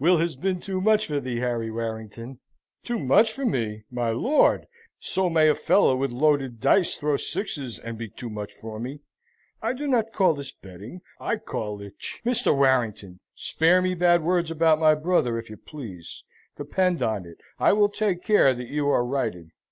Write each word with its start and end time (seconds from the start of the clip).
"Will 0.00 0.18
has 0.18 0.34
been 0.34 0.58
too 0.58 0.80
much 0.80 1.06
for 1.06 1.20
thee, 1.20 1.38
Harry 1.38 1.70
Warrington." 1.70 2.40
"Too 2.82 2.98
much 2.98 3.32
for 3.32 3.44
me, 3.46 3.84
my 3.92 4.10
lord! 4.10 4.66
So 4.98 5.30
may 5.30 5.48
a 5.48 5.54
fellow 5.54 5.94
with 5.94 6.10
loaded 6.10 6.58
dice 6.58 6.96
throw 6.96 7.16
sixes, 7.16 7.78
and 7.78 7.96
be 7.96 8.08
too 8.08 8.28
much 8.28 8.52
for 8.52 8.80
me. 8.80 9.02
I 9.62 9.74
do 9.74 9.86
not 9.86 10.12
call 10.12 10.34
this 10.34 10.50
betting, 10.50 11.02
I 11.20 11.36
call 11.36 11.80
it 11.80 11.96
ch" 12.00 12.20
"Mr. 12.26 12.52
Warrington! 12.56 13.20
Spare 13.34 13.80
me 13.80 13.94
bad 13.94 14.24
words 14.24 14.50
about 14.50 14.80
my 14.80 14.96
brother, 14.96 15.38
if 15.38 15.48
you 15.48 15.56
please. 15.56 16.24
Depend 16.56 17.00
on 17.00 17.24
it, 17.24 17.38
I 17.60 17.72
will 17.72 17.88
take 17.88 18.24
care 18.24 18.52
that 18.54 18.66
you 18.66 18.88
are 18.88 19.04
righted. 19.06 19.50